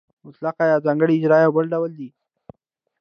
مطلقه 0.25 0.63
یا 0.71 0.77
ځانګړې 0.85 1.13
اجاره 1.15 1.37
یو 1.45 1.55
بل 1.57 1.65
ډول 1.73 1.91
دی 1.99 2.09